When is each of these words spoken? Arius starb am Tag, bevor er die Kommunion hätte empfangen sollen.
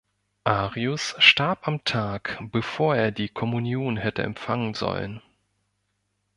Arius 0.45 1.13
starb 1.19 1.59
am 1.67 1.83
Tag, 1.83 2.39
bevor 2.51 2.95
er 2.95 3.11
die 3.11 3.29
Kommunion 3.29 3.97
hätte 3.97 4.23
empfangen 4.23 4.73
sollen. 4.73 5.21